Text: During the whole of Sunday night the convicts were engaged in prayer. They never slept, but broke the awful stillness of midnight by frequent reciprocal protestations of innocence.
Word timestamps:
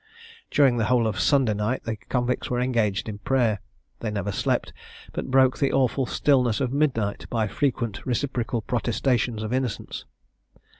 During 0.49 0.77
the 0.77 0.85
whole 0.85 1.05
of 1.05 1.19
Sunday 1.19 1.53
night 1.53 1.83
the 1.83 1.95
convicts 1.95 2.49
were 2.49 2.59
engaged 2.59 3.07
in 3.07 3.19
prayer. 3.19 3.59
They 3.99 4.09
never 4.09 4.31
slept, 4.31 4.73
but 5.13 5.29
broke 5.29 5.59
the 5.59 5.71
awful 5.71 6.07
stillness 6.07 6.59
of 6.59 6.73
midnight 6.73 7.27
by 7.29 7.47
frequent 7.47 8.03
reciprocal 8.03 8.63
protestations 8.63 9.43
of 9.43 9.53
innocence. 9.53 10.05